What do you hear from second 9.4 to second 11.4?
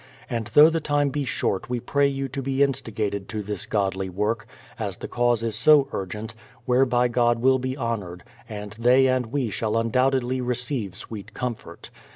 shall undoubtedly receive sweet